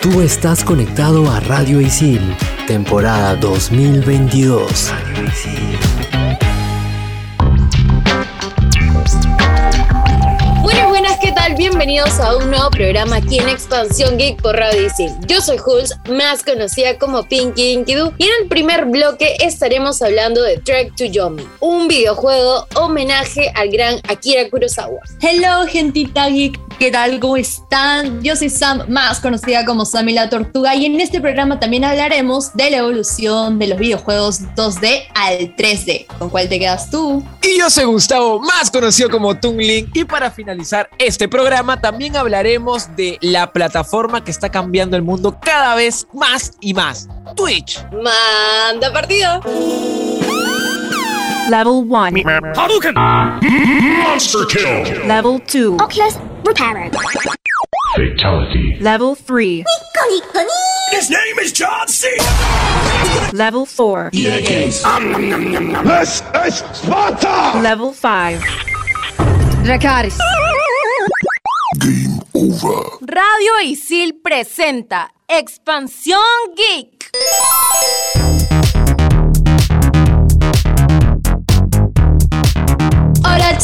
[0.00, 2.20] Tú estás conectado a Radio Isil,
[2.68, 4.90] temporada 2022.
[4.90, 5.78] Radio Isil.
[10.62, 11.56] Buenas, buenas, ¿qué tal?
[11.56, 15.10] Bienvenidos a un nuevo programa aquí en Expansión Geek por Radio Isil.
[15.26, 20.00] Yo soy Jules, más conocida como Pinky Dinky Doo, y en el primer bloque estaremos
[20.02, 25.00] hablando de Trek to Yomi, un videojuego homenaje al gran Akira Kurosawa.
[25.20, 26.60] Hello, gentita geek.
[26.78, 27.20] ¿Qué tal?
[27.20, 28.20] ¿Cómo están?
[28.22, 32.52] Yo soy Sam, más conocida como Sammy la Tortuga, y en este programa también hablaremos
[32.54, 36.06] de la evolución de los videojuegos 2D al 3D.
[36.18, 37.22] ¿Con cuál te quedas tú?
[37.42, 39.88] Y yo soy Gustavo, más conocido como Tungling.
[39.94, 45.38] Y para finalizar este programa, también hablaremos de la plataforma que está cambiando el mundo
[45.40, 47.84] cada vez más y más: Twitch.
[47.92, 49.40] ¡Manda partido!
[51.48, 52.22] Level 1.
[52.56, 52.94] Hadouken!
[52.94, 55.06] Monster kill!
[55.06, 55.80] Level 2.
[55.80, 56.94] Oculus repaired.
[57.96, 58.76] Fatality.
[58.80, 59.64] Level 3.
[60.90, 62.08] His name is John C.
[63.32, 64.10] Level 4.
[64.12, 64.50] This
[66.46, 67.58] is Sparta!
[67.60, 68.40] Level 5.
[69.64, 70.18] Dracaris.
[71.80, 72.98] Game over.
[73.00, 77.10] Radio Isil presenta Expansión Geek.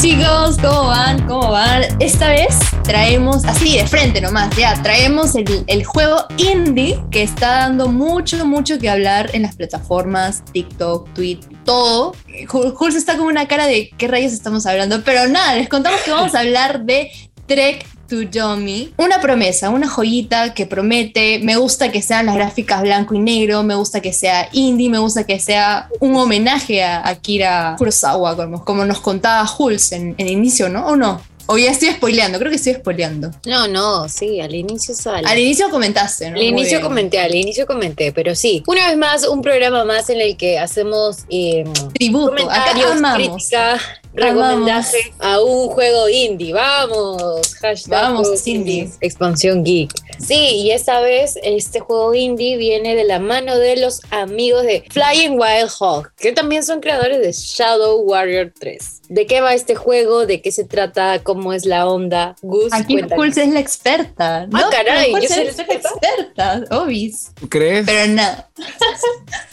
[0.00, 1.26] Chicos, ¿cómo van?
[1.26, 1.82] ¿Cómo van?
[2.00, 7.48] Esta vez traemos, así de frente nomás, ya, traemos el, el juego indie que está
[7.58, 12.14] dando mucho, mucho que hablar en las plataformas, TikTok, Twitter, todo.
[12.46, 16.00] Jul- Jules está con una cara de qué rayos estamos hablando, pero nada, les contamos
[16.00, 17.10] que vamos a hablar de
[17.46, 18.92] Trek to Yomi.
[18.98, 21.38] Una promesa, una joyita que promete.
[21.38, 24.98] Me gusta que sean las gráficas blanco y negro, me gusta que sea indie, me
[24.98, 30.28] gusta que sea un homenaje a Akira Kurosawa, como, como nos contaba Jules en, en
[30.28, 30.86] inicio, ¿no?
[30.88, 31.22] ¿O no?
[31.52, 33.32] O ya estoy spoileando, creo que estoy spoileando.
[33.44, 35.26] No, no, sí, al inicio sale.
[35.28, 36.36] Al inicio comentaste, ¿no?
[36.36, 36.82] Al Muy inicio bien.
[36.82, 38.62] comenté, al inicio comenté, pero sí.
[38.68, 43.32] Una vez más, un programa más en el que hacemos eh, Tributo, acá comentarios, amamos.
[43.32, 43.80] crítica,
[44.14, 46.52] recomendaje a un juego indie.
[46.52, 48.74] Vamos, hashtag Vamos, indie.
[48.74, 49.92] indies, expansión geek.
[50.18, 54.84] Sí, y esta vez este juego indie viene de la mano de los amigos de
[54.90, 59.00] Flying Wild Hog, que también son creadores de Shadow Warrior 3.
[59.08, 60.26] ¿De qué va este juego?
[60.26, 61.22] ¿De qué se trata?
[61.22, 62.36] ¿Cómo es la onda?
[62.42, 63.16] Gus, Aquí cuéntanos.
[63.16, 64.46] Jules es la experta.
[64.46, 64.58] ¿no?
[64.58, 67.30] Ah, caray, yo soy es la experta, obis.
[67.34, 67.86] ¿Tú crees?
[67.86, 68.50] Pero nada.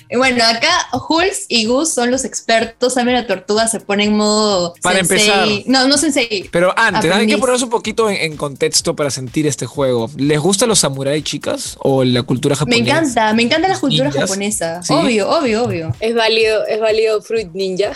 [0.10, 2.94] Y bueno, acá Jules y Gus son los expertos.
[2.94, 4.47] Sammy la tortuga se pone en modo.
[4.82, 5.18] Para sensei.
[5.30, 5.48] empezar.
[5.66, 6.48] No, no sensei.
[6.52, 10.10] Pero antes, hay que ponernos un poquito en, en contexto para sentir este juego.
[10.18, 11.78] ¿Les gustan los samuráis, chicas?
[11.80, 12.82] ¿O la cultura Me japonesa?
[13.00, 14.22] encanta, me encanta la cultura Ninjas.
[14.30, 14.84] japonesa.
[14.84, 14.94] Sí.
[14.94, 15.96] Obvio, obvio, obvio.
[16.00, 17.92] Es válido, es válido Fruit Ninja.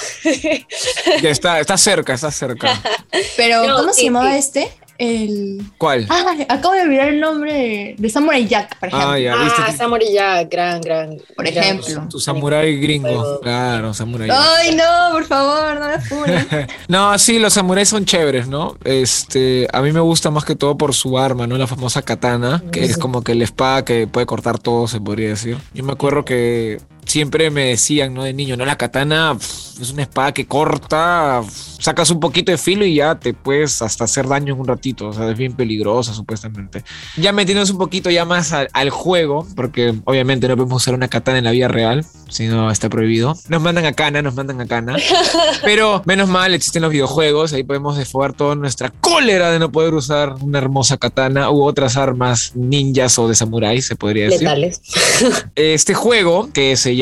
[1.21, 2.81] Ya está, está cerca, está cerca.
[3.37, 4.37] Pero, No, ¿cómo se llamaba sí.
[4.39, 4.71] este?
[5.01, 5.63] El.
[5.79, 6.05] ¿Cuál?
[6.09, 9.09] Ah, acabo de olvidar el nombre de, de Samurai Jack, por ejemplo.
[9.09, 9.71] Ah, ya, Ah.
[9.75, 11.17] Samurai ya, gran, gran.
[11.35, 12.07] Por gran- ejemplo.
[12.09, 13.39] Tu samurái gringo.
[13.41, 14.29] Claro, samurái.
[14.31, 16.47] Ay, no, por favor, no me funen.
[16.87, 18.77] No, sí, los samuráis son chéveres, ¿no?
[18.83, 21.57] Este, a mí me gusta más que todo por su arma, ¿no?
[21.57, 25.29] La famosa katana, que es como que la espada que puede cortar todo, se podría
[25.29, 25.57] decir.
[25.73, 26.79] Yo me acuerdo que
[27.11, 28.23] siempre me decían, ¿no?
[28.23, 32.85] De niño, no, la katana es una espada que corta, sacas un poquito de filo
[32.85, 36.13] y ya te puedes hasta hacer daño en un ratito, o sea, es bien peligrosa
[36.13, 36.83] supuestamente.
[37.17, 41.09] Ya metiéndonos un poquito ya más al, al juego, porque obviamente no podemos usar una
[41.09, 43.35] katana en la vida real, si no está prohibido.
[43.49, 44.95] Nos mandan a cana, nos mandan a cana.
[45.63, 49.93] Pero menos mal existen los videojuegos, ahí podemos desfogar toda nuestra cólera de no poder
[49.93, 54.43] usar una hermosa katana u otras armas ninjas o de samuráis, se podría decir.
[54.43, 54.81] Letales.
[55.55, 57.00] Este juego que se llama,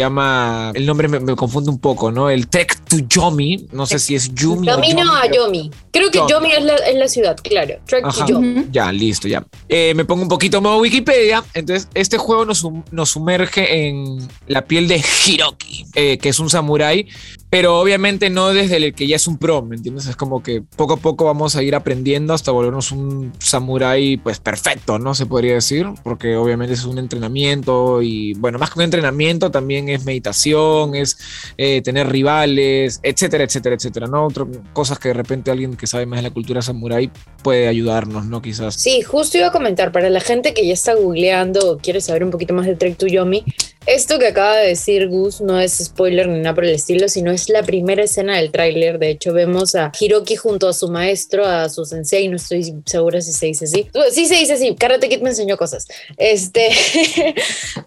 [0.76, 2.30] el nombre me, me confunde un poco, ¿no?
[2.30, 5.72] El Trek to Yomi, no sé si es Yumi o Camino Yomi, a pero- Yomi.
[6.00, 6.50] Creo que Yomi.
[6.50, 7.76] Yomi es la, es la ciudad, claro.
[7.86, 8.26] Trek Ajá.
[8.26, 8.66] to Yomi.
[8.72, 9.46] Ya, listo, ya.
[9.68, 11.44] Eh, me pongo un poquito modo Wikipedia.
[11.54, 14.18] Entonces, este juego nos, nos sumerge en
[14.48, 17.08] la piel de Hiroki, eh, que es un samurái,
[17.50, 20.06] pero obviamente no desde el que ya es un pro, ¿me entiendes?
[20.06, 24.40] Es como que poco a poco vamos a ir aprendiendo hasta volvernos un samurái, pues
[24.40, 25.16] perfecto, ¿no?
[25.16, 29.90] Se podría decir, porque obviamente es un entrenamiento y, bueno, más que un entrenamiento, también
[29.90, 31.18] es meditación, es
[31.58, 34.26] eh, tener rivales, etcétera, etcétera, etcétera, ¿no?
[34.28, 37.12] Otro- cosas que de repente alguien que sabe más de la cultura samurái
[37.44, 38.42] puede ayudarnos, ¿no?
[38.42, 38.76] Quizás.
[38.76, 42.24] Sí, justo iba a comentar, para la gente que ya está googleando o quiere saber
[42.24, 43.44] un poquito más de Trek to Yomi,
[43.86, 47.32] Esto que acaba de decir Gus no es spoiler ni nada por el estilo, sino
[47.32, 49.00] es la primera escena del tráiler.
[49.00, 53.22] De hecho, vemos a Hiroki junto a su maestro, a su sensei, no estoy segura
[53.22, 53.90] si se dice así.
[54.12, 55.88] Sí se dice así, Karate Kid me enseñó cosas.
[56.18, 56.70] Este,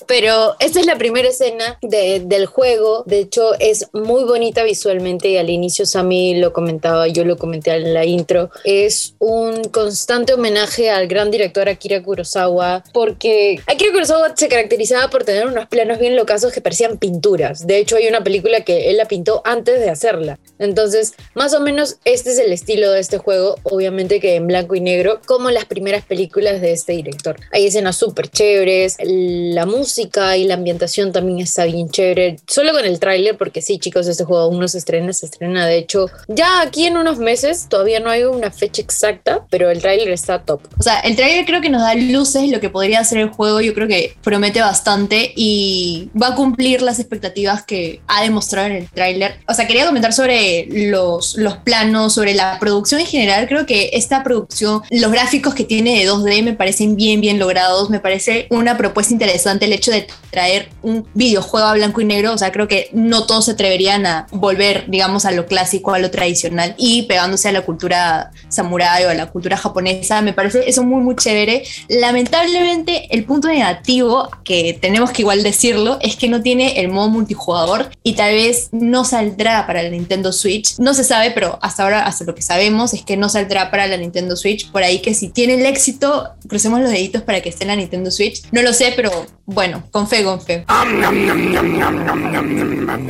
[0.06, 3.04] pero esta es la primera escena de- del juego.
[3.06, 7.72] De hecho, es muy bonita visualmente y al inicio Sammy lo comentaba, yo lo comenté
[7.74, 8.50] en la intro.
[8.64, 15.24] Es un constante homenaje al gran director Akira Kurosawa, porque Akira Kurosawa se caracterizaba por
[15.24, 17.66] tener unos planos bien locazos que parecían pinturas.
[17.66, 20.38] De hecho, hay una película que él la pintó antes de hacerla.
[20.60, 24.76] Entonces, más o menos este es el estilo de este juego, obviamente que en blanco
[24.76, 27.36] y negro, como las primeras películas de este director.
[27.52, 32.36] Hay escenas súper chéveres, la música y la ambientación también está bien chévere.
[32.46, 35.66] Solo con el tráiler, porque sí, chicos, este juego aún no se estrena, se estrena
[35.66, 39.80] de hecho ya aquí en unos meses, todavía no hay una fecha exacta, pero el
[39.80, 40.60] tráiler está top.
[40.78, 43.60] O sea, el trailer creo que nos da luces lo que podría ser el juego.
[43.60, 45.71] Yo creo que promete bastante y
[46.20, 49.36] va a cumplir las expectativas que ha demostrado en el tráiler.
[49.48, 53.46] O sea, quería comentar sobre los, los planos, sobre la producción en general.
[53.48, 57.90] Creo que esta producción, los gráficos que tiene de 2D me parecen bien, bien logrados.
[57.90, 62.32] Me parece una propuesta interesante el hecho de traer un videojuego a blanco y negro.
[62.32, 65.98] O sea, creo que no todos se atreverían a volver, digamos, a lo clásico, a
[65.98, 70.22] lo tradicional y pegándose a la cultura samurái o a la cultura japonesa.
[70.22, 71.64] Me parece eso muy, muy chévere.
[71.88, 77.08] Lamentablemente, el punto negativo, que tenemos que igual decirlo, es que no tiene el modo
[77.08, 80.76] multijugador y tal vez no saldrá para la Nintendo Switch.
[80.78, 83.86] No se sabe, pero hasta ahora, hasta lo que sabemos, es que no saldrá para
[83.86, 84.70] la Nintendo Switch.
[84.72, 87.76] Por ahí que si tiene el éxito, crucemos los deditos para que esté en la
[87.76, 88.42] Nintendo Switch.
[88.50, 89.10] No lo sé, pero
[89.46, 90.64] bueno, con fe, con fe.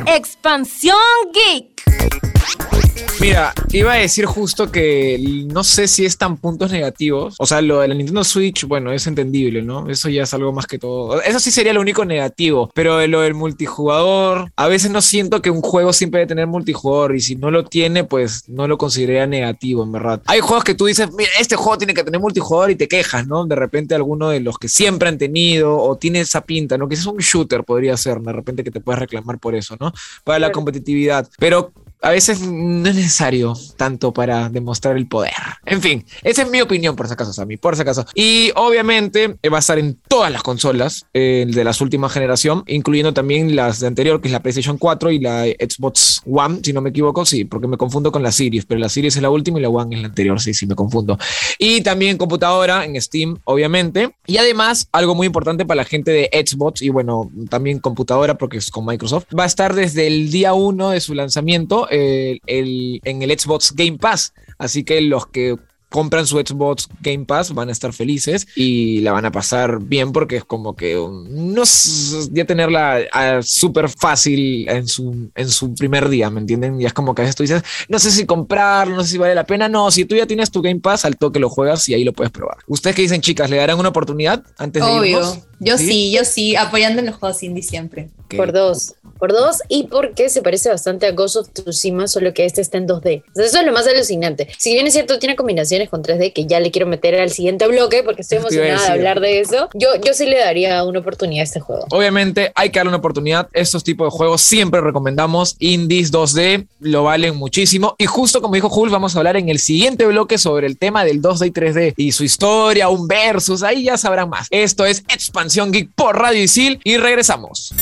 [0.05, 0.95] Expansión
[1.33, 2.72] Geek.
[3.19, 7.35] Mira, iba a decir justo que no sé si es tan puntos negativos.
[7.39, 9.89] O sea, lo de la Nintendo Switch, bueno, es entendible, ¿no?
[9.89, 11.21] Eso ya es algo más que todo.
[11.21, 12.69] Eso sí sería lo único negativo.
[12.73, 17.15] Pero lo del multijugador, a veces no siento que un juego siempre debe tener multijugador.
[17.15, 20.21] Y si no lo tiene, pues no lo consideraría negativo, en verdad.
[20.25, 23.27] Hay juegos que tú dices, mira, este juego tiene que tener multijugador y te quejas,
[23.27, 23.45] ¿no?
[23.45, 26.87] De repente alguno de los que siempre han tenido o tiene esa pinta, ¿no?
[26.87, 29.93] Que es un shooter, podría ser, de repente que te puedes reclamar por eso, ¿no?
[30.23, 31.29] Para la competitividad.
[31.37, 31.71] Pero
[32.03, 35.33] a veces no es necesario tanto para demostrar el poder.
[35.65, 38.05] En fin, esa es mi opinión, por si acaso, Sammy, por si acaso.
[38.13, 42.63] Y obviamente eh, va a estar en todas las consolas eh, de las últimas generación,
[42.67, 46.73] incluyendo también las de anterior, que es la PlayStation 4 y la Xbox One, si
[46.73, 49.29] no me equivoco, sí, porque me confundo con la Series, pero la Series es la
[49.29, 51.17] última y la One es la anterior, sí, sí, me confundo.
[51.57, 54.13] Y también computadora, en Steam, obviamente.
[54.25, 58.57] Y además, algo muy importante para la gente de Xbox y bueno, también computadora, porque
[58.57, 63.21] es con Microsoft, va a estar desde el día 1 de su lanzamiento el- en
[63.21, 64.33] el Xbox Game Pass.
[64.57, 65.57] Así que los que
[65.89, 70.11] compran su Xbox Game Pass van a estar felices y la van a pasar bien
[70.11, 75.49] porque es como que um, no es ya tenerla ah, súper fácil en su, en
[75.49, 76.81] su primer día, ¿me entienden?
[76.81, 79.17] Y es como que a veces tú dices, no sé si comprarlo, no sé si
[79.19, 79.69] vale la pena.
[79.69, 82.11] No, si tú ya tienes tu Game Pass, al toque lo juegas y ahí lo
[82.13, 82.57] puedes probar.
[82.65, 83.51] ¿Ustedes qué dicen, chicas?
[83.51, 85.05] ¿Le darán una oportunidad antes de Obvio.
[85.19, 85.39] irnos?
[85.59, 88.09] Yo sí, yo sí, apoyando en los juegos indie siempre.
[88.35, 88.95] Por dos.
[89.19, 92.77] Por dos y porque se parece bastante a Ghost of Tsushima, solo que este está
[92.77, 93.23] en 2D.
[93.27, 94.49] Entonces, eso es lo más alucinante.
[94.57, 97.65] Si bien es cierto, tiene combinaciones con 3D que ya le quiero meter al siguiente
[97.67, 99.69] bloque porque estoy emocionada de hablar de eso.
[99.75, 101.85] Yo, yo sí le daría una oportunidad a este juego.
[101.91, 103.47] Obviamente hay que darle una oportunidad.
[103.53, 105.55] Estos tipos de juegos siempre recomendamos.
[105.59, 107.95] Indies 2D lo valen muchísimo.
[107.97, 111.05] Y justo como dijo Hulk, vamos a hablar en el siguiente bloque sobre el tema
[111.05, 113.63] del 2D y 3D y su historia, un versus.
[113.63, 114.47] Ahí ya sabrán más.
[114.49, 117.73] Esto es Expansión Geek por Radio Isil y regresamos.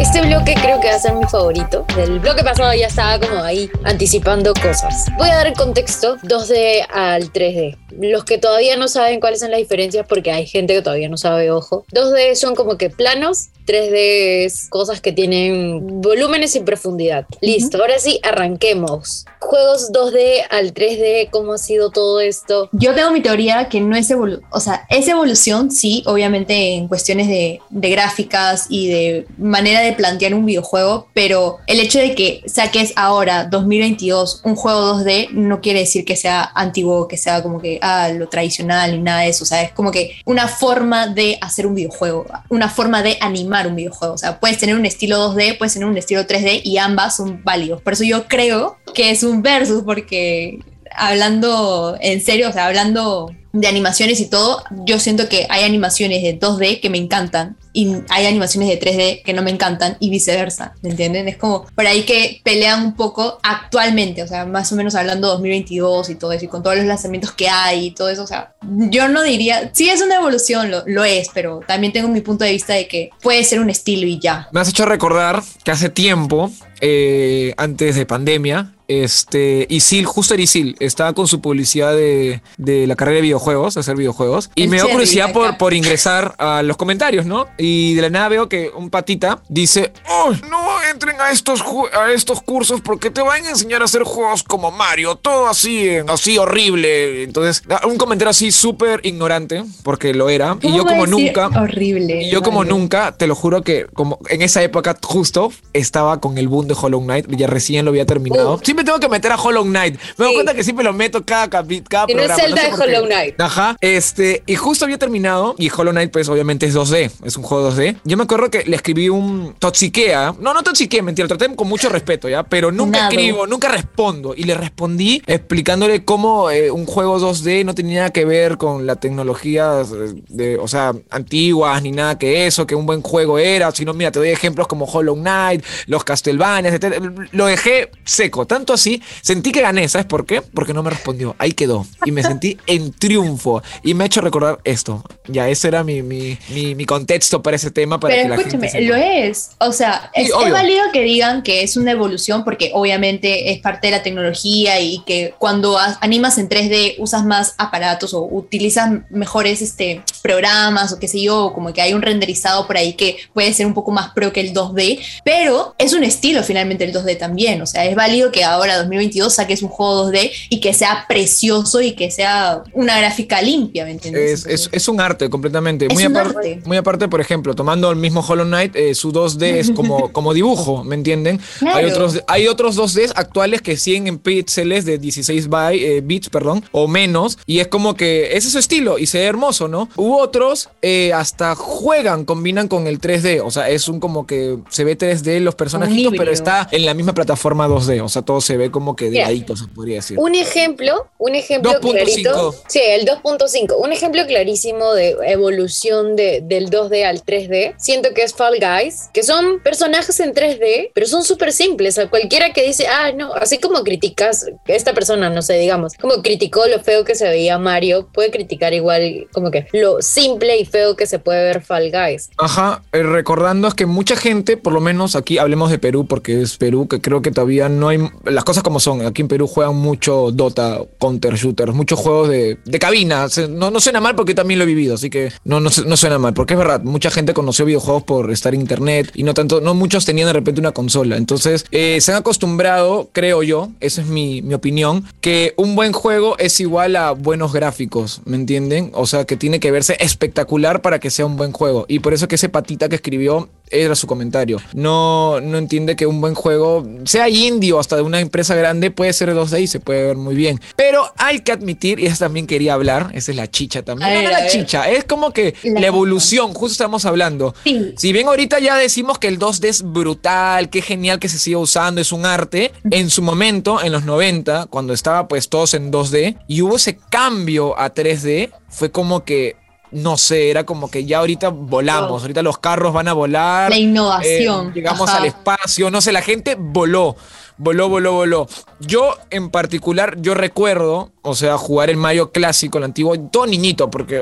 [0.00, 1.84] Este bloque creo que va a ser mi favorito.
[1.94, 5.06] Del bloque pasado ya estaba como ahí anticipando cosas.
[5.18, 7.76] Voy a dar el contexto 2D al 3D.
[7.98, 11.16] Los que todavía no saben cuáles son las diferencias, porque hay gente que todavía no
[11.16, 11.84] sabe, ojo.
[11.92, 17.26] 2D son como que planos, 3D es cosas que tienen volúmenes y profundidad.
[17.40, 19.26] Listo, ahora sí, arranquemos.
[19.38, 22.68] Juegos 2D al 3D, ¿cómo ha sido todo esto?
[22.72, 26.88] Yo tengo mi teoría que no es evolución, o sea, es evolución, sí, obviamente en
[26.88, 32.14] cuestiones de, de gráficas y de manera de plantear un videojuego, pero el hecho de
[32.14, 37.42] que saques ahora, 2022, un juego 2D no quiere decir que sea antiguo, que sea
[37.42, 40.48] como que, ah, lo tradicional y nada de eso, o sea, es como que una
[40.48, 44.74] forma de hacer un videojuego, una forma de animar un videojuego, o sea, puedes tener
[44.74, 48.26] un estilo 2D, puedes tener un estilo 3D y ambas son válidos, por eso yo
[48.26, 50.60] creo que es un versus, porque
[50.94, 56.22] hablando en serio, o sea, hablando de animaciones y todo, yo siento que hay animaciones
[56.22, 60.10] de 2D que me encantan y hay animaciones de 3D que no me encantan y
[60.10, 61.28] viceversa, ¿me entienden?
[61.28, 65.28] Es como por ahí que pelean un poco actualmente, o sea, más o menos hablando
[65.28, 68.26] 2022 y todo eso, y con todos los lanzamientos que hay y todo eso, o
[68.26, 72.20] sea, yo no diría, sí es una evolución, lo, lo es, pero también tengo mi
[72.20, 74.48] punto de vista de que puede ser un estilo y ya.
[74.52, 80.42] Me has hecho recordar que hace tiempo, eh, antes de pandemia, este, Isil, justo era
[80.42, 84.64] Isil, estaba con su publicidad de, de la carrera de videojuegos, de hacer videojuegos, y
[84.64, 87.46] El me dio curiosidad por, por ingresar a los comentarios, ¿no?
[87.56, 92.10] Y de la nada veo que un patita dice, "Oh, no entren a estos, a
[92.10, 96.36] estos cursos porque te van a enseñar a hacer juegos como Mario, todo así, así
[96.36, 97.22] horrible.
[97.22, 101.46] Entonces, un comentario así súper ignorante, porque lo era, y ¿Cómo yo como nunca...
[101.46, 102.22] Horrible.
[102.24, 106.38] Y yo como nunca, te lo juro que como en esa época justo estaba con
[106.38, 108.54] el boom de Hollow Knight, ya recién lo había terminado.
[108.54, 108.60] Uf.
[108.64, 109.94] Siempre tengo que meter a Hollow Knight.
[110.16, 110.34] Me doy Sí.
[110.34, 112.42] cuenta que siempre lo meto cada capi- cada Y no es programa.
[112.56, 112.96] Zelda sé de.
[112.96, 113.40] Hollow Knight.
[113.40, 113.76] Ajá.
[113.80, 117.70] Este, y justo había terminado y Hollow Knight pues obviamente es 2D, es un juego
[117.70, 117.96] 2D.
[118.04, 121.68] Yo me acuerdo que le escribí un toxiquea, no, no toxiquea, mentira, lo traté con
[121.68, 122.42] mucho respeto, ¿ya?
[122.42, 124.34] Pero nunca escribo, nunca respondo.
[124.36, 128.86] Y le respondí explicándole cómo eh, un juego 2D no tenía nada que ver con
[128.86, 129.82] la tecnología
[130.28, 134.10] de, o sea, antiguas ni nada que eso, que un buen juego era, sino mira,
[134.10, 137.02] te doy ejemplos como Hollow Knight, los Castlevania, etc.
[137.32, 140.42] Lo dejé seco, tanto así, sentí que gané, ¿sabes por qué?
[140.42, 141.86] Porque no me respondió, ahí quedó.
[142.04, 143.62] Y me sentí en triunfo.
[143.82, 145.02] Y me ha hecho recordar esto.
[145.28, 147.98] Ya, ese era mi, mi, mi, mi contexto para ese tema.
[148.00, 149.50] Para que Pero la escúchame, gente lo es.
[149.58, 153.60] O sea, Sí, es, es válido que digan que es una evolución porque obviamente es
[153.60, 158.22] parte de la tecnología y que cuando a- animas en 3D usas más aparatos o
[158.22, 162.94] utilizas mejores este, programas o qué sé yo, como que hay un renderizado por ahí
[162.94, 166.82] que puede ser un poco más pro que el 2D, pero es un estilo finalmente
[166.82, 167.62] el 2D también.
[167.62, 171.80] O sea, es válido que ahora 2022 saques un juego 2D y que sea precioso
[171.80, 174.46] y que sea una gráfica limpia, ¿me entiendes?
[174.46, 175.86] Es, es, es un arte completamente.
[175.86, 176.62] Es muy, un aparte, arte.
[176.66, 180.34] muy aparte, por ejemplo, tomando el mismo Hollow Knight, eh, su 2D es como, como
[180.34, 181.40] dibujo, ¿me entienden?
[181.60, 181.78] Claro.
[181.78, 186.30] Hay, otros, hay otros 2D actuales que siguen en píxeles de 16 by, eh, bits,
[186.30, 189.68] perdón, o menos, y es como que ese es su estilo y se ve hermoso,
[189.68, 189.88] ¿no?
[189.94, 194.58] Hubo otros, eh, hasta juegan, combinan con el 3D, o sea, es un como que
[194.68, 198.40] se ve 3D los personajitos, pero está en la misma plataforma 2D, o sea, todo
[198.40, 200.18] se ve como que de ladito, se podría decir.
[200.18, 201.92] Un ejemplo, un ejemplo 2.5.
[201.92, 202.54] clarito.
[202.68, 203.74] Sí, el 2.5.
[203.78, 207.74] Un ejemplo clarísimo de evolución de, del 2D al 3D.
[207.78, 211.98] Siento que es Fall Guys, que son personajes en 3D, pero son súper simples.
[211.98, 216.22] A cualquiera que dice, ah, no, así como criticas, esta persona, no sé, digamos, como
[216.22, 220.64] criticó lo feo que se veía Mario, puede criticar igual como que lo simple y
[220.64, 222.30] feo que se puede ver Fall Guys.
[222.38, 226.19] Ajá, eh, recordando es que mucha gente, por lo menos aquí hablemos de Perú, porque
[226.28, 229.04] es Perú, que creo que todavía no hay las cosas como son.
[229.06, 233.26] Aquí en Perú juegan mucho Dota, Counter Shooters, muchos juegos de, de cabina.
[233.48, 236.34] No, no suena mal porque también lo he vivido, así que no, no suena mal,
[236.34, 239.74] porque es verdad, mucha gente conoció videojuegos por estar en internet y no tanto, no
[239.74, 241.16] muchos tenían de repente una consola.
[241.16, 245.92] Entonces, eh, se han acostumbrado, creo yo, esa es mi, mi opinión, que un buen
[245.92, 248.90] juego es igual a buenos gráficos, ¿me entienden?
[248.94, 251.86] O sea, que tiene que verse espectacular para que sea un buen juego.
[251.88, 254.60] Y por eso que ese patita que escribió era su comentario.
[254.74, 258.90] No, no entiende que un buen juego, sea indie o hasta de una empresa grande,
[258.90, 260.60] puede ser 2D y se puede ver muy bien.
[260.76, 264.10] Pero hay que admitir, y eso también quería hablar, esa es la chicha también.
[264.10, 267.54] Ver, no la chicha, es como que La la, evolución, justo estamos hablando.
[267.64, 267.94] Sí.
[267.96, 271.58] Si bien ahorita ya decimos que el 2D es brutal, qué genial que se siga
[271.58, 275.92] usando, es un arte, en su momento, en los 90, cuando estaba pues todos en
[275.92, 279.56] 2D y hubo ese cambio a 3D, fue como que,
[279.92, 283.70] no sé, era como que ya ahorita volamos, ahorita los carros van a volar.
[283.70, 284.68] La innovación.
[284.68, 285.18] eh, llegamos Ajá.
[285.18, 287.16] al espacio, no sé, la gente voló.
[287.60, 288.48] Voló, voló, voló.
[288.80, 293.90] Yo en particular, yo recuerdo, o sea, jugar el Mario clásico, el antiguo, todo niñito,
[293.90, 294.20] porque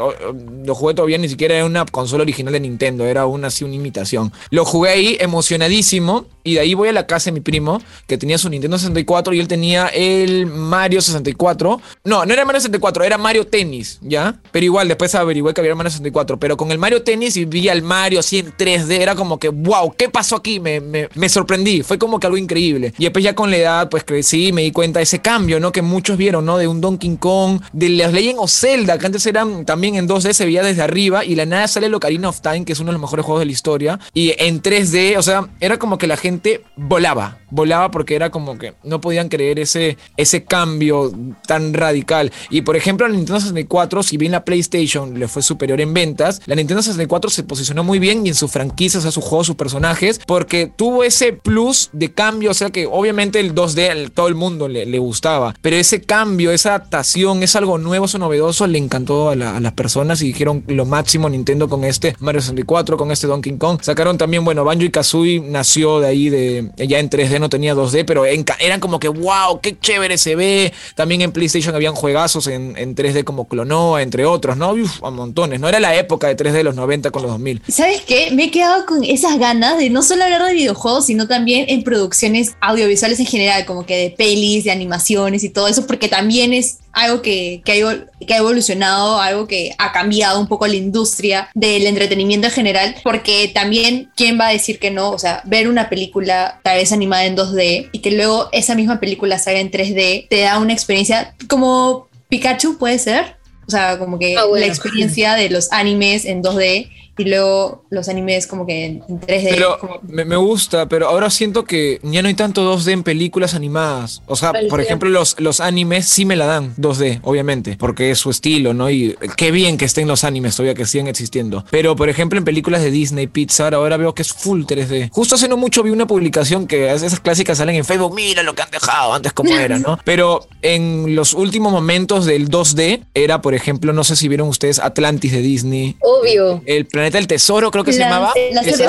[0.64, 3.76] lo jugué todavía ni siquiera en una consola original de Nintendo, era una así una
[3.76, 4.32] imitación.
[4.50, 8.18] Lo jugué ahí emocionadísimo y de ahí voy a la casa de mi primo que
[8.18, 11.80] tenía su Nintendo 64 y él tenía el Mario 64.
[12.04, 14.40] No, no era Mario 64, era Mario Tennis, ¿ya?
[14.50, 17.68] Pero igual después averigué que había Mario 64, pero con el Mario Tennis y vi
[17.68, 20.58] al Mario así en 3D, era como que, wow, ¿qué pasó aquí?
[20.58, 22.92] Me, me, me sorprendí, fue como que algo increíble.
[22.98, 25.72] Y después ya con la edad, pues crecí me di cuenta ese cambio, ¿no?
[25.72, 26.58] Que muchos vieron, ¿no?
[26.58, 30.32] De un Donkey Kong, de las Legend of Zelda, que antes eran también en 2D,
[30.32, 32.92] se veía desde arriba y la nada sale el of Time, que es uno de
[32.92, 36.16] los mejores juegos de la historia, y en 3D, o sea, era como que la
[36.16, 41.12] gente volaba, volaba porque era como que no podían creer ese, ese cambio
[41.46, 42.32] tan radical.
[42.50, 46.40] Y por ejemplo, la Nintendo 64, si bien la PlayStation le fue superior en ventas,
[46.46, 49.46] la Nintendo 64 se posicionó muy bien y en sus franquicias, o sea, sus juegos,
[49.46, 54.10] sus personajes, porque tuvo ese plus de cambio, o sea que obviamente el 2D a
[54.10, 58.66] todo el mundo le, gustaba, pero ese cambio, esa adaptación, es algo nuevo, es novedoso,
[58.66, 62.40] le encantó a, la, a, las personas y dijeron lo máximo Nintendo con este Mario
[62.40, 63.80] 64, con este Donkey Kong.
[63.82, 67.74] Sacaron también, bueno, Banjo y Kazooie nació de ahí, de ya en 3D, no tenía
[67.74, 70.72] 2D, pero eran como que, wow, qué chévere se ve.
[70.94, 74.72] También en PlayStation habían juegazos en, en 3D como Clonoa, entre otros, ¿no?
[74.72, 75.68] Uf, a montones, ¿no?
[75.68, 77.62] Era la época de 3D de los 90 con los 2000.
[77.68, 78.30] ¿Sabes qué?
[78.32, 81.82] Me he quedado con esas ganas de no solo hablar de videojuegos, sino también en
[81.82, 86.52] producciones audiovisuales en general, como que de pelis, de animaciones y todo eso, porque también
[86.52, 90.74] es algo que, que, ha, que, ha, evolucionado, algo que ha cambiado un poco la
[90.74, 95.10] industria del entretenimiento en general, porque también, ¿quién va a decir que no?
[95.10, 99.00] O sea, ver una película tal vez animada en 2D y que luego esa misma
[99.00, 103.36] película salga en 3D, te da una experiencia como Pikachu, puede ser.
[103.66, 104.64] O sea, como que ah, bueno.
[104.64, 106.88] la experiencia de los animes en 2D
[107.18, 109.48] y luego los animes como que en 3D.
[109.50, 109.98] Pero como...
[110.02, 114.22] me, me, gusta, pero ahora siento que ya no hay tanto 2D en películas animadas.
[114.26, 118.18] O sea, por ejemplo, los, los animes sí me la dan 2D, obviamente, porque es
[118.18, 118.88] su estilo, ¿no?
[118.88, 121.64] Y qué bien que estén los animes todavía que sigan existiendo.
[121.70, 125.10] Pero, por ejemplo, en películas de Disney, Pixar, ahora veo que es full 3D.
[125.10, 128.54] Justo hace no mucho vi una publicación que esas clásicas salen en Facebook, mira lo
[128.54, 129.98] que han dejado antes como era, ¿no?
[130.04, 134.78] Pero en los últimos momentos del 2D era, por ejemplo, no sé si vieron ustedes
[134.78, 135.96] Atlantis de Disney.
[136.00, 136.62] Obvio.
[136.66, 138.32] El planeta del tesoro, creo que se llamaba.
[138.52, 138.84] Las esa,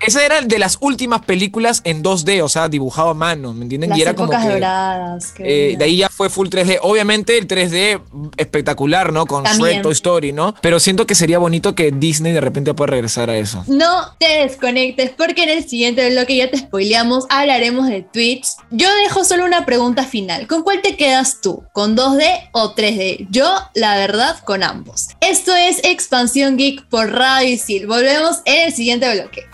[0.00, 3.90] esa era de las últimas películas en 2D, o sea, dibujado a mano, ¿me entienden?
[3.90, 5.34] Las y era como que, doradas.
[5.38, 6.78] Eh, de ahí ya fue full 3D.
[6.82, 8.00] Obviamente el 3D
[8.36, 9.26] espectacular, ¿no?
[9.26, 10.54] Con Shrek, Toy Story, ¿no?
[10.60, 13.64] Pero siento que sería bonito que Disney de repente pueda regresar a eso.
[13.66, 18.46] No te desconectes porque en el siguiente bloque ya te spoileamos, hablaremos de Twitch.
[18.70, 20.46] Yo dejo solo una pregunta final.
[20.46, 21.64] ¿Con cuál te quedas tú?
[21.72, 23.26] ¿Con 2D o 3D?
[23.30, 25.08] Yo, la verdad, con ambos.
[25.20, 27.88] Esto es Expansión Geek por Radio Isil.
[27.88, 29.44] Volvemos en el siguiente bloque.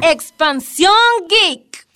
[0.00, 0.92] Expansión
[1.28, 1.86] Geek.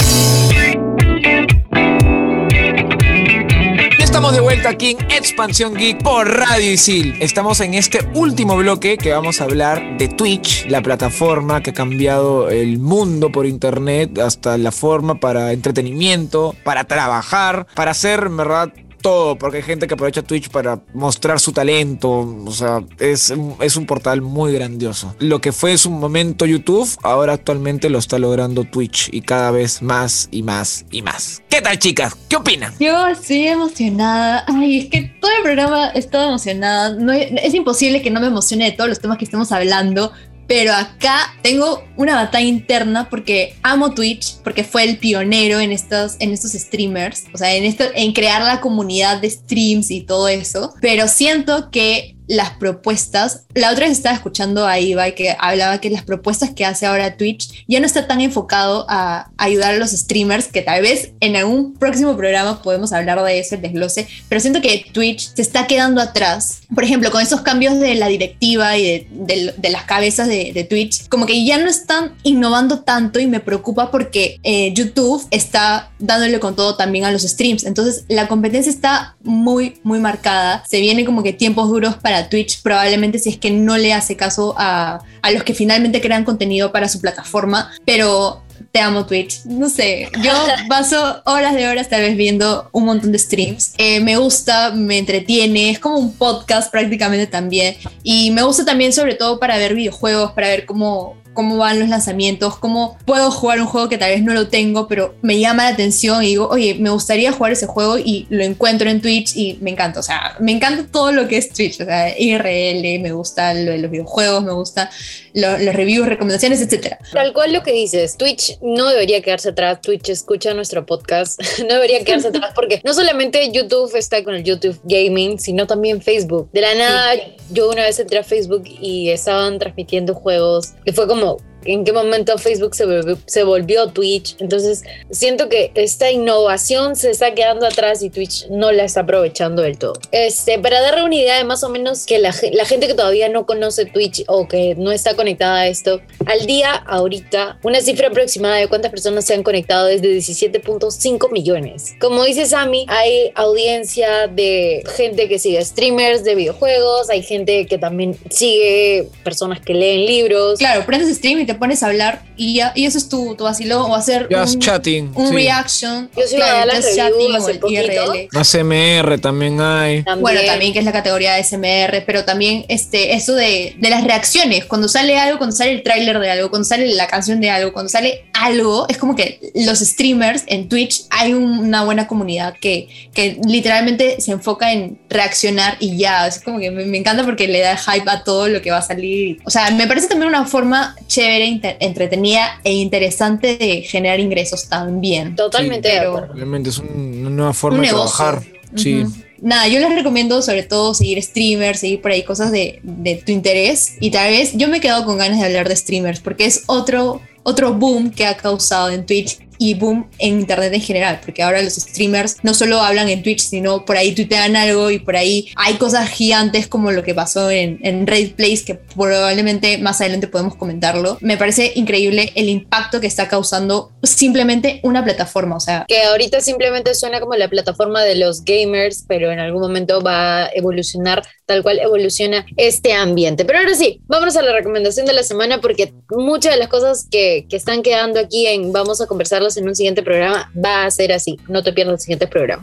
[3.99, 7.17] Estamos de vuelta aquí en Expansión Geek por Radio Isil.
[7.21, 11.75] Estamos en este último bloque que vamos a hablar de Twitch, la plataforma que ha
[11.75, 18.37] cambiado el mundo por internet, hasta la forma para entretenimiento, para trabajar, para hacer, en
[18.37, 18.73] verdad,
[19.05, 22.11] todo, porque hay gente que aprovecha Twitch para mostrar su talento.
[22.47, 25.15] O sea, es, es un portal muy grandioso.
[25.19, 29.51] Lo que fue en su momento YouTube, ahora actualmente lo está logrando Twitch y cada
[29.51, 31.43] vez más y más y más.
[31.51, 32.17] ¿Qué tal, chicas?
[32.31, 32.73] ¿Qué opinan?
[32.81, 34.43] Yo estoy emocionada.
[34.49, 36.95] Ay, es que todo el programa he emocionada.
[36.95, 40.13] No, es imposible que no me emocione de todos los temas que estamos hablando,
[40.47, 46.17] pero acá tengo una batalla interna porque amo Twitch, porque fue el pionero en estos,
[46.19, 50.29] en estos streamers, o sea, en, esto, en crear la comunidad de streams y todo
[50.29, 55.81] eso, pero siento que las propuestas, la otra vez estaba escuchando a Iba que hablaba
[55.81, 59.77] que las propuestas que hace ahora Twitch ya no está tan enfocado a ayudar a
[59.77, 64.09] los streamers, que tal vez en algún próximo programa podemos hablar de eso, el desglose,
[64.29, 66.61] pero siento que Twitch se está quedando atrás.
[66.75, 70.53] Por ejemplo, con esos cambios de la directiva y de, de, de las cabezas de,
[70.53, 75.27] de, Twitch, como que ya no están innovando tanto y me preocupa porque eh, YouTube
[75.31, 77.65] está dándole con todo también a los streams.
[77.65, 80.65] Entonces la competencia está muy, muy marcada.
[80.67, 84.17] Se vienen como que tiempos duros para Twitch, probablemente si es que no le hace
[84.17, 89.45] caso a, a los que finalmente crean contenido para su plataforma, pero te amo Twitch.
[89.45, 90.33] No sé, yo
[90.69, 93.75] paso horas de horas tal vez viendo un montón de streams.
[93.79, 97.77] Eh, me gusta, me entretiene, es como un podcast prácticamente también.
[98.03, 101.89] Y me gusta también sobre todo para ver videojuegos, para ver cómo cómo van los
[101.89, 105.65] lanzamientos, cómo puedo jugar un juego que tal vez no lo tengo, pero me llama
[105.65, 109.37] la atención y digo, oye, me gustaría jugar ese juego y lo encuentro en Twitch
[109.37, 110.01] y me encanta.
[110.01, 111.81] O sea, me encanta todo lo que es Twitch.
[111.81, 114.91] O sea, IRL, me gusta lo de los videojuegos, me gusta
[115.35, 116.99] lo- los reviews, recomendaciones, etcétera.
[117.13, 121.75] Tal cual lo que dices, Twitch no debería quedarse atrás, Twitch escucha nuestro podcast, no
[121.75, 126.49] debería quedarse atrás porque no solamente YouTube está con el YouTube Gaming, sino también Facebook.
[126.53, 127.13] De la nada,
[127.51, 131.24] yo una vez entré a Facebook y estaban transmitiendo juegos y fue como...
[131.25, 134.37] mộ ¿En qué momento Facebook se volvió, se volvió Twitch?
[134.41, 139.63] Entonces, siento que esta innovación se está quedando atrás y Twitch no la está aprovechando
[139.63, 139.95] del todo.
[140.13, 143.29] Este, para darle una idea de más o menos que la, la gente que todavía
[143.29, 148.09] no conoce Twitch o que no está conectada a esto, al día, ahorita, una cifra
[148.09, 151.95] aproximada de cuántas personas se han conectado es de 17.5 millones.
[152.01, 157.79] Como dice Sammy, hay audiencia de gente que sigue streamers de videojuegos, hay gente que
[157.79, 160.59] también sigue personas que leen libros.
[160.59, 163.45] Claro, prendes stream y te pones a hablar y ya, y eso es tu, tu
[163.45, 165.13] vacilo, o hacer Just un, chatting.
[165.15, 165.35] un sí.
[165.35, 166.11] reaction.
[166.17, 168.15] Yo sí claro, just review chatting o el poquito.
[168.15, 168.29] IRL.
[168.35, 170.03] ACMR también hay.
[170.03, 170.23] También.
[170.23, 174.05] Bueno, también que es la categoría de SMR, pero también este, eso de, de las
[174.05, 177.51] reacciones, cuando sale algo, cuando sale el tráiler de algo, cuando sale la canción de
[177.51, 182.55] algo, cuando sale algo, es como que los streamers en Twitch hay una buena comunidad
[182.61, 187.25] que, que literalmente se enfoca en reaccionar y ya, es como que me, me encanta
[187.25, 189.39] porque le da hype a todo lo que va a salir.
[189.45, 194.69] O sea, me parece también una forma chévere, inter- entretenida e interesante de generar ingresos
[194.69, 195.37] también.
[195.37, 196.33] Totalmente Sí, de pero-.
[196.35, 198.43] Realmente es un- una nueva forma Un de trabajar.
[198.77, 199.05] Sí.
[199.41, 203.31] Nada, yo les recomiendo sobre todo seguir streamers, seguir por ahí cosas de, de tu
[203.31, 206.47] interés y tal vez yo me he quedado con ganas de hablar de streamers porque
[206.47, 211.21] es otro, otro boom que ha causado en Twitch y boom en internet en general,
[211.25, 214.99] porque ahora los streamers no solo hablan en Twitch, sino por ahí tuitean algo y
[214.99, 219.79] por ahí hay cosas gigantes como lo que pasó en, en Raid Place, que probablemente
[219.79, 221.17] más adelante podemos comentarlo.
[221.23, 226.43] Me parece increíble el impacto que está causando simplemente una plataforma, o sea, que ahorita
[226.43, 231.23] simplemente suena como la plataforma de los gamers, pero en algún momento va a evolucionar
[231.47, 233.45] tal cual evoluciona este ambiente.
[233.45, 237.07] Pero ahora sí, vámonos a la recomendación de la semana porque muchas de las cosas
[237.11, 240.91] que, que están quedando aquí en Vamos a conversarlas en un siguiente programa va a
[240.91, 241.39] ser así.
[241.49, 242.63] No te pierdas el siguiente programa.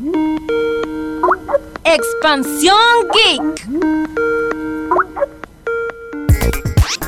[1.84, 2.77] Expansión
[3.13, 3.67] Geek.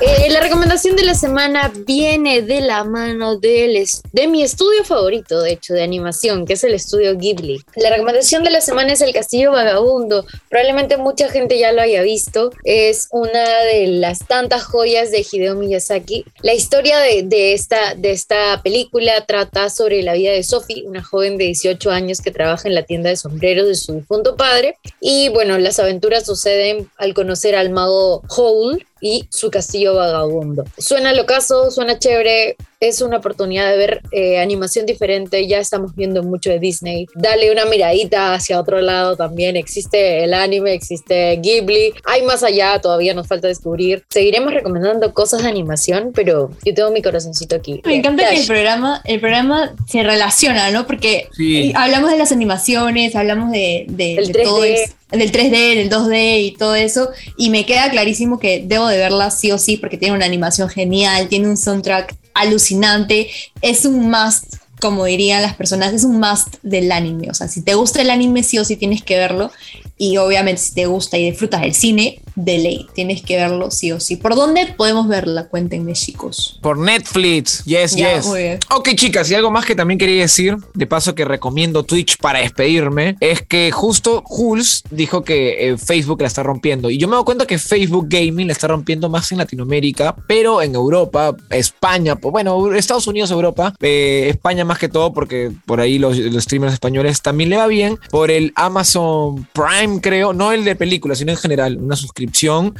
[0.01, 3.87] Eh, la recomendación de la semana viene de la mano de
[4.27, 7.63] mi estudio favorito, de hecho, de animación, que es el estudio Ghibli.
[7.75, 10.25] La recomendación de la semana es El Castillo Vagabundo.
[10.49, 12.51] Probablemente mucha gente ya lo haya visto.
[12.63, 16.25] Es una de las tantas joyas de Hideo Miyazaki.
[16.41, 21.03] La historia de, de esta, de esta película trata sobre la vida de Sophie, una
[21.03, 24.77] joven de 18 años que trabaja en la tienda de sombreros de su difunto padre.
[24.99, 30.63] Y bueno, las aventuras suceden al conocer al mago Howl y su castillo vagabundo.
[30.77, 32.55] Suena locazo, suena chévere,
[32.87, 37.05] es una oportunidad de ver eh, animación diferente, ya estamos viendo mucho de Disney.
[37.15, 42.79] Dale una miradita hacia otro lado también, existe el anime, existe Ghibli, hay más allá,
[42.79, 44.03] todavía nos falta descubrir.
[44.09, 47.81] Seguiremos recomendando cosas de animación, pero yo tengo mi corazoncito aquí.
[47.85, 50.85] Me encanta que el programa, el programa se relaciona, ¿no?
[50.87, 51.69] Porque Sí.
[51.69, 54.73] eh, hablamos de las animaciones, hablamos de, de- El de todo 3D.
[54.83, 58.97] eso, del 3D, del 2D y todo eso, y me queda clarísimo que debo de
[58.97, 63.29] verla sí o sí porque tiene una animación genial, tiene un soundtrack alucinante,
[63.61, 67.61] es un must, como dirían las personas, es un must del anime, o sea, si
[67.61, 69.51] te gusta el anime sí o sí tienes que verlo,
[69.97, 73.91] y obviamente si te gusta y disfrutas del cine, de ley, tienes que verlo sí
[73.91, 74.15] o sí.
[74.15, 75.47] ¿Por dónde podemos verla?
[75.47, 76.59] Cuéntenme chicos.
[76.61, 77.63] Por Netflix.
[77.65, 78.25] Yes, Ya, yes.
[78.25, 78.59] muy bien.
[78.73, 82.39] Ok, chicas, y algo más que también quería decir, de paso que recomiendo Twitch para
[82.39, 86.89] despedirme, es que justo Jules dijo que eh, Facebook la está rompiendo.
[86.89, 90.61] Y yo me doy cuenta que Facebook Gaming la está rompiendo más en Latinoamérica, pero
[90.61, 95.79] en Europa, España, pues, bueno, Estados Unidos, Europa, eh, España más que todo, porque por
[95.79, 100.51] ahí los, los streamers españoles también le va bien, por el Amazon Prime, creo, no
[100.51, 102.22] el de películas, sino en general, una suscripción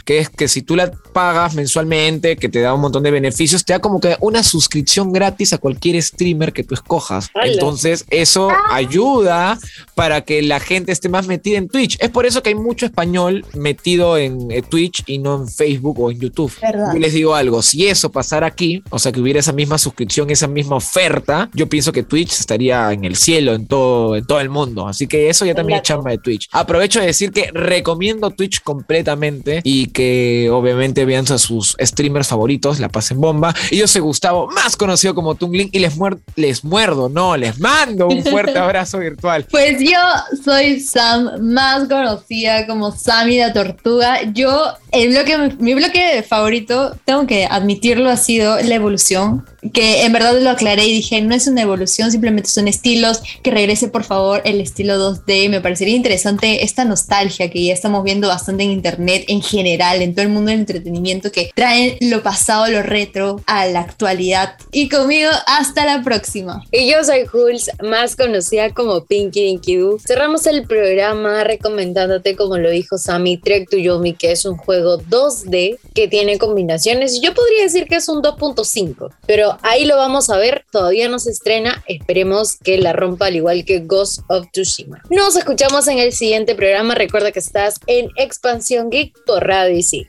[0.06, 3.64] que es que si tú la pagas mensualmente, que te da un montón de beneficios,
[3.64, 7.30] te da como que una suscripción gratis a cualquier streamer que tú escojas.
[7.44, 9.58] Entonces, eso ayuda
[9.96, 11.98] para que la gente esté más metida en Twitch.
[12.00, 16.00] Es por eso que hay mucho español metido en eh, Twitch y no en Facebook
[16.00, 16.52] o en YouTube.
[16.62, 16.94] Verdad.
[16.94, 20.30] Yo les digo algo, si eso pasara aquí, o sea, que hubiera esa misma suscripción,
[20.30, 24.40] esa misma oferta, yo pienso que Twitch estaría en el cielo, en todo, en todo
[24.40, 24.88] el mundo.
[24.88, 26.02] Así que eso ya también es Exacto.
[26.02, 26.50] chamba de Twitch.
[26.52, 29.33] Aprovecho de decir que recomiendo Twitch completamente
[29.64, 33.54] y que obviamente vean a sus streamers favoritos, la pasen bomba.
[33.72, 37.60] Y yo soy Gustavo, más conocido como Tungling, y les, muer- les muerdo, no, les
[37.60, 39.46] mando un fuerte abrazo virtual.
[39.50, 40.00] Pues yo
[40.44, 44.20] soy Sam, más conocida como Sammy la Tortuga.
[44.34, 50.12] Yo el bloque, mi bloque favorito, tengo que admitirlo, ha sido la evolución, que en
[50.14, 54.04] verdad lo aclaré y dije, no es una evolución, simplemente son estilos, que regrese por
[54.04, 58.72] favor el estilo 2D, me parecería interesante esta nostalgia que ya estamos viendo bastante en
[58.72, 63.42] internet en general, en todo el mundo del entretenimiento, que traen lo pasado, lo retro
[63.46, 64.56] a la actualidad.
[64.72, 66.64] Y conmigo, hasta la próxima.
[66.72, 70.00] Y yo soy Jules, más conocida como Pinky Dinky Doo.
[70.00, 75.00] Cerramos el programa recomendándote, como lo dijo Sammy, Trek to Yomi, que es un juego
[75.00, 77.22] 2D que tiene combinaciones.
[77.22, 80.66] Yo podría decir que es un 2.5, pero ahí lo vamos a ver.
[80.72, 81.84] Todavía no se estrena.
[81.88, 85.02] Esperemos que la rompa al igual que Ghost of Tsushima.
[85.10, 86.96] Nos escuchamos en el siguiente programa.
[86.96, 90.08] Recuerda que estás en Expansión Geek por Radio y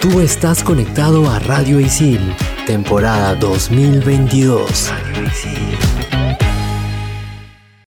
[0.00, 2.20] Tú estás conectado a Radio Isil,
[2.66, 4.90] temporada 2022.
[4.90, 6.03] Radio Isil.